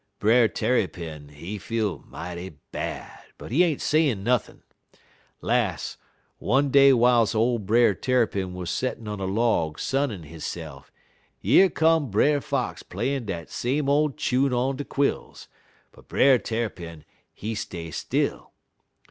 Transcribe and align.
_'"Brer 0.19 0.47
Tarrypin, 0.47 1.29
he 1.29 1.59
feel 1.59 1.99
mighty 2.07 2.57
bad, 2.71 3.21
but 3.37 3.51
he 3.51 3.63
ain't 3.63 3.81
sayin' 3.81 4.23
nothin'. 4.23 4.63
Las', 5.41 5.97
one 6.39 6.71
day 6.71 6.89
w'iles 6.89 7.35
ole 7.35 7.59
Brer 7.59 7.93
Tarrypin 7.93 8.55
was 8.55 8.71
settin' 8.71 9.07
on 9.07 9.19
a 9.19 9.25
log 9.25 9.77
sunnin' 9.77 10.23
hisse'f, 10.23 10.91
yer 11.39 11.69
come 11.69 12.09
Brer 12.09 12.41
Fox 12.41 12.81
playin' 12.81 13.27
dat 13.27 13.51
same 13.51 13.87
old 13.87 14.17
chune 14.17 14.51
on 14.53 14.77
de 14.77 14.85
quills, 14.85 15.47
but 15.91 16.07
Brer 16.07 16.39
Tarrypin, 16.39 17.03
he 17.31 17.53
stay 17.53 17.91
still. 17.91 18.53